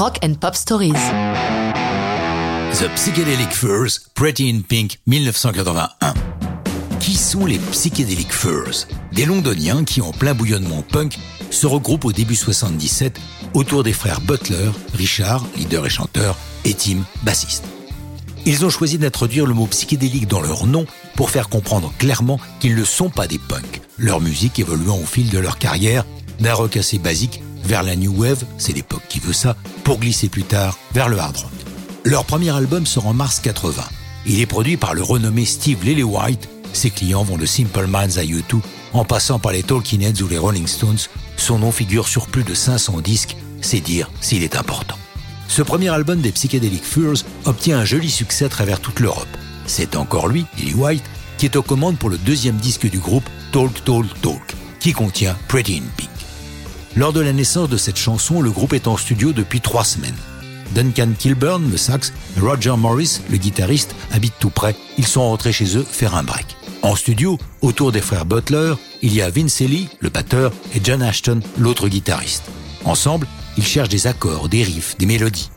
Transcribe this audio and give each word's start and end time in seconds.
Rock 0.00 0.18
and 0.24 0.32
Pop 0.40 0.54
Stories. 0.54 0.94
The 2.72 2.88
Psychedelic 2.94 3.52
Furs, 3.52 4.00
Pretty 4.14 4.48
in 4.48 4.62
Pink, 4.62 4.98
1981. 5.06 6.14
Qui 7.00 7.14
sont 7.14 7.44
les 7.44 7.58
Psychedelic 7.58 8.32
Furs? 8.32 8.86
Des 9.12 9.26
londoniens 9.26 9.84
qui, 9.84 10.00
en 10.00 10.12
plein 10.12 10.32
bouillonnement 10.32 10.80
punk, 10.90 11.18
se 11.50 11.66
regroupent 11.66 12.06
au 12.06 12.12
début 12.12 12.34
77 12.34 13.20
autour 13.52 13.82
des 13.82 13.92
frères 13.92 14.22
Butler, 14.22 14.70
Richard, 14.94 15.44
leader 15.54 15.84
et 15.84 15.90
chanteur, 15.90 16.34
et 16.64 16.72
Tim, 16.72 17.04
bassiste. 17.22 17.64
Ils 18.46 18.64
ont 18.64 18.70
choisi 18.70 18.96
d'introduire 18.96 19.44
le 19.44 19.52
mot 19.52 19.66
psychédélique 19.66 20.28
dans 20.28 20.40
leur 20.40 20.66
nom 20.66 20.86
pour 21.14 21.28
faire 21.28 21.50
comprendre 21.50 21.92
clairement 21.98 22.40
qu'ils 22.58 22.74
ne 22.74 22.84
sont 22.84 23.10
pas 23.10 23.26
des 23.26 23.38
punks, 23.38 23.82
leur 23.98 24.22
musique 24.22 24.60
évoluant 24.60 24.96
au 24.96 25.04
fil 25.04 25.28
de 25.28 25.38
leur 25.38 25.58
carrière 25.58 26.06
d'un 26.38 26.54
rock 26.54 26.78
assez 26.78 26.98
basique 26.98 27.42
vers 27.64 27.82
la 27.82 27.96
new 27.96 28.12
wave, 28.12 28.44
c'est 28.58 28.72
l'époque 28.72 29.02
qui 29.08 29.20
veut 29.20 29.32
ça, 29.32 29.56
pour 29.84 29.98
glisser 29.98 30.28
plus 30.28 30.44
tard 30.44 30.78
vers 30.92 31.08
le 31.08 31.18
hard 31.18 31.36
rock. 31.36 31.50
Leur 32.04 32.24
premier 32.24 32.50
album 32.50 32.86
sort 32.86 33.06
en 33.06 33.14
mars 33.14 33.40
80. 33.40 33.82
Il 34.26 34.40
est 34.40 34.46
produit 34.46 34.76
par 34.76 34.94
le 34.94 35.02
renommé 35.02 35.44
Steve 35.44 35.84
Lillywhite. 35.84 36.48
Ses 36.72 36.90
clients 36.90 37.24
vont 37.24 37.36
de 37.36 37.46
Simple 37.46 37.86
Minds 37.86 38.18
à 38.18 38.24
U2, 38.24 38.60
en 38.92 39.04
passant 39.04 39.38
par 39.38 39.52
les 39.52 39.62
Talking 39.62 40.02
Heads 40.02 40.22
ou 40.22 40.28
les 40.28 40.38
Rolling 40.38 40.66
Stones. 40.66 40.98
Son 41.36 41.58
nom 41.58 41.72
figure 41.72 42.08
sur 42.08 42.26
plus 42.26 42.44
de 42.44 42.54
500 42.54 43.00
disques, 43.00 43.36
c'est 43.60 43.80
dire 43.80 44.10
s'il 44.20 44.42
est 44.42 44.56
important. 44.56 44.96
Ce 45.48 45.62
premier 45.62 45.88
album 45.88 46.20
des 46.20 46.32
Psychedelic 46.32 46.84
Furs 46.84 47.24
obtient 47.44 47.78
un 47.78 47.84
joli 47.84 48.10
succès 48.10 48.44
à 48.44 48.48
travers 48.48 48.80
toute 48.80 49.00
l'Europe. 49.00 49.26
C'est 49.66 49.96
encore 49.96 50.28
lui, 50.28 50.46
Lillywhite, 50.58 51.02
qui 51.38 51.46
est 51.46 51.56
aux 51.56 51.62
commandes 51.62 51.98
pour 51.98 52.10
le 52.10 52.18
deuxième 52.18 52.56
disque 52.56 52.88
du 52.88 52.98
groupe, 52.98 53.28
Talk 53.52 53.84
Talk 53.84 54.06
Talk, 54.20 54.54
qui 54.78 54.92
contient 54.92 55.36
Pretty 55.48 55.78
in 55.78 55.88
Pink. 55.96 56.19
Lors 56.96 57.12
de 57.12 57.20
la 57.20 57.32
naissance 57.32 57.68
de 57.68 57.76
cette 57.76 57.96
chanson, 57.96 58.40
le 58.40 58.50
groupe 58.50 58.72
est 58.72 58.88
en 58.88 58.96
studio 58.96 59.32
depuis 59.32 59.60
trois 59.60 59.84
semaines. 59.84 60.16
Duncan 60.74 61.10
Kilburn, 61.16 61.70
le 61.70 61.76
sax, 61.76 62.12
et 62.36 62.40
Roger 62.40 62.74
Morris, 62.76 63.20
le 63.30 63.36
guitariste, 63.36 63.94
habitent 64.12 64.38
tout 64.40 64.50
près. 64.50 64.74
Ils 64.98 65.06
sont 65.06 65.22
rentrés 65.22 65.52
chez 65.52 65.76
eux 65.76 65.86
faire 65.88 66.16
un 66.16 66.24
break. 66.24 66.56
En 66.82 66.96
studio, 66.96 67.38
autour 67.60 67.92
des 67.92 68.00
frères 68.00 68.26
Butler, 68.26 68.74
il 69.02 69.14
y 69.14 69.22
a 69.22 69.30
Vince 69.30 69.60
Lee, 69.60 69.88
le 70.00 70.10
batteur, 70.10 70.52
et 70.74 70.80
John 70.82 71.02
Ashton, 71.02 71.40
l'autre 71.58 71.88
guitariste. 71.88 72.44
Ensemble, 72.84 73.26
ils 73.56 73.66
cherchent 73.66 73.88
des 73.88 74.06
accords, 74.06 74.48
des 74.48 74.62
riffs, 74.62 74.96
des 74.98 75.06
mélodies. 75.06 75.50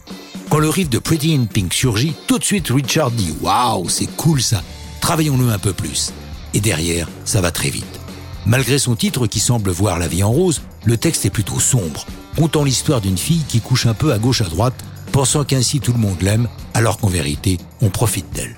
Quand 0.49 0.59
le 0.59 0.69
riff 0.69 0.89
de 0.89 0.99
Pretty 0.99 1.33
in 1.33 1.45
Pink 1.45 1.73
surgit, 1.73 2.13
tout 2.27 2.38
de 2.38 2.43
suite 2.43 2.67
Richard 2.69 3.09
dit 3.11 3.33
Waouh, 3.41 3.89
c'est 3.89 4.09
cool 4.17 4.41
ça, 4.41 4.61
travaillons-le 5.02 5.49
un 5.49 5.59
peu 5.59 5.73
plus. 5.73 6.13
Et 6.53 6.59
derrière, 6.59 7.08
ça 7.25 7.41
va 7.41 7.49
très 7.49 7.69
vite. 7.69 7.99
Malgré 8.45 8.77
son 8.77 8.95
titre 8.95 9.25
qui 9.25 9.39
semble 9.39 9.71
voir 9.71 9.97
la 9.97 10.08
vie 10.08 10.21
en 10.21 10.31
rose, 10.31 10.61
le 10.86 10.98
texte 10.98 11.26
est 11.26 11.30
plutôt 11.30 11.59
sombre, 11.59 12.06
contant 12.38 12.64
l'histoire 12.64 13.02
d'une 13.02 13.17
fille 13.17 13.44
qui 13.48 13.62
couche 13.62 13.86
un 13.86 13.94
peu 13.94 14.12
à 14.14 14.20
gauche 14.20 14.42
à 14.42 14.45
droite, 14.45 14.84
pensant 15.12 15.44
qu'ainsi 15.44 15.80
tout 15.80 15.94
le 15.94 16.00
monde 16.00 16.22
l'aime, 16.22 16.48
alors 16.73 16.98
qu'en 16.98 17.08
vérité, 17.08 17.58
on 17.81 17.89
profite 17.89 18.31
d'elle. 18.34 18.56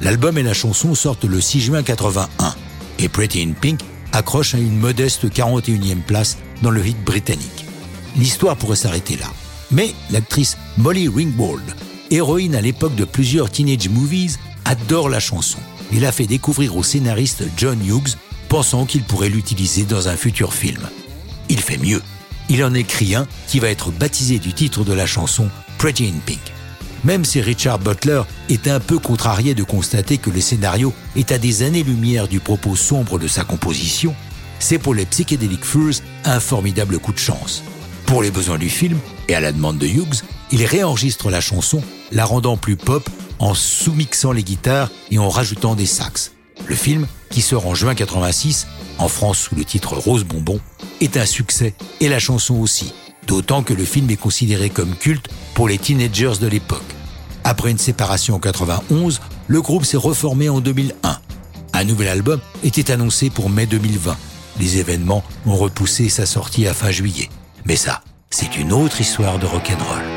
L'album 0.00 0.36
et 0.36 0.42
la 0.42 0.54
chanson 0.54 0.94
sortent 0.94 1.24
le 1.24 1.40
6 1.40 1.60
juin 1.60 1.82
81, 1.82 2.54
et 2.98 3.08
Pretty 3.08 3.42
in 3.42 3.52
Pink 3.52 3.80
accroche 4.12 4.54
à 4.54 4.58
une 4.58 4.78
modeste 4.78 5.26
41e 5.26 6.02
place 6.02 6.36
dans 6.62 6.70
le 6.70 6.86
hit 6.86 7.02
britannique. 7.04 7.66
L'histoire 8.16 8.56
pourrait 8.56 8.76
s'arrêter 8.76 9.16
là. 9.16 9.26
Mais 9.70 9.94
l'actrice 10.10 10.56
Molly 10.78 11.08
Ringwald, 11.08 11.64
héroïne 12.10 12.54
à 12.54 12.60
l'époque 12.60 12.94
de 12.94 13.04
plusieurs 13.04 13.50
teenage 13.50 13.88
movies, 13.88 14.38
adore 14.64 15.08
la 15.08 15.20
chanson 15.20 15.58
et 15.92 16.00
l'a 16.00 16.12
fait 16.12 16.26
découvrir 16.26 16.76
au 16.76 16.82
scénariste 16.82 17.44
John 17.56 17.78
Hughes, 17.84 18.16
pensant 18.48 18.86
qu'il 18.86 19.02
pourrait 19.02 19.28
l'utiliser 19.28 19.84
dans 19.84 20.08
un 20.08 20.16
futur 20.16 20.54
film. 20.54 20.88
Il 21.48 21.60
fait 21.60 21.78
mieux. 21.78 22.02
Il 22.48 22.62
en 22.64 22.74
écrit 22.74 23.14
un 23.14 23.26
qui 23.48 23.58
va 23.58 23.68
être 23.68 23.90
baptisé 23.90 24.38
du 24.38 24.52
titre 24.52 24.84
de 24.84 24.92
la 24.92 25.06
chanson 25.06 25.48
Pretty 25.78 26.06
in 26.06 26.18
Pink. 26.24 26.40
Même 27.04 27.24
si 27.24 27.40
Richard 27.40 27.78
Butler 27.78 28.22
est 28.48 28.68
un 28.68 28.80
peu 28.80 28.98
contrarié 28.98 29.54
de 29.54 29.62
constater 29.62 30.18
que 30.18 30.30
le 30.30 30.40
scénario 30.40 30.92
est 31.14 31.30
à 31.32 31.38
des 31.38 31.62
années-lumière 31.62 32.28
du 32.28 32.40
propos 32.40 32.74
sombre 32.74 33.18
de 33.18 33.28
sa 33.28 33.44
composition, 33.44 34.14
c'est 34.58 34.78
pour 34.78 34.94
les 34.94 35.06
Psychedelic 35.06 35.64
Furs 35.64 36.00
un 36.24 36.40
formidable 36.40 36.98
coup 36.98 37.12
de 37.12 37.18
chance. 37.18 37.62
Pour 38.06 38.22
les 38.22 38.30
besoins 38.30 38.58
du 38.58 38.70
film, 38.70 38.98
et 39.28 39.34
à 39.34 39.40
la 39.40 39.52
demande 39.52 39.78
de 39.78 39.86
Hughes, 39.86 40.22
il 40.50 40.64
réenregistre 40.64 41.30
la 41.30 41.40
chanson, 41.40 41.82
la 42.12 42.24
rendant 42.24 42.56
plus 42.56 42.76
pop 42.76 43.08
en 43.38 43.54
sous-mixant 43.54 44.32
les 44.32 44.44
guitares 44.44 44.90
et 45.10 45.18
en 45.18 45.28
rajoutant 45.28 45.74
des 45.74 45.86
sax. 45.86 46.32
Le 46.66 46.74
film, 46.74 47.06
qui 47.36 47.42
sort 47.42 47.66
en 47.66 47.74
juin 47.74 47.94
86, 47.94 48.66
en 48.96 49.08
France 49.08 49.36
sous 49.36 49.56
le 49.56 49.64
titre 49.66 49.92
Rose 49.94 50.24
Bonbon, 50.24 50.58
est 51.02 51.18
un 51.18 51.26
succès 51.26 51.74
et 52.00 52.08
la 52.08 52.18
chanson 52.18 52.54
aussi, 52.54 52.94
d'autant 53.26 53.62
que 53.62 53.74
le 53.74 53.84
film 53.84 54.08
est 54.08 54.16
considéré 54.16 54.70
comme 54.70 54.96
culte 54.96 55.28
pour 55.52 55.68
les 55.68 55.76
teenagers 55.76 56.38
de 56.40 56.46
l'époque. 56.46 56.80
Après 57.44 57.70
une 57.70 57.76
séparation 57.76 58.36
en 58.36 58.38
91, 58.38 59.20
le 59.48 59.60
groupe 59.60 59.84
s'est 59.84 59.98
reformé 59.98 60.48
en 60.48 60.60
2001. 60.62 61.18
Un 61.74 61.84
nouvel 61.84 62.08
album 62.08 62.40
était 62.64 62.90
annoncé 62.90 63.28
pour 63.28 63.50
mai 63.50 63.66
2020. 63.66 64.16
Les 64.58 64.78
événements 64.78 65.22
ont 65.44 65.56
repoussé 65.56 66.08
sa 66.08 66.24
sortie 66.24 66.66
à 66.66 66.72
fin 66.72 66.90
juillet. 66.90 67.28
Mais 67.66 67.76
ça, 67.76 68.00
c'est 68.30 68.56
une 68.56 68.72
autre 68.72 69.02
histoire 69.02 69.38
de 69.38 69.44
rock'n'roll. 69.44 70.15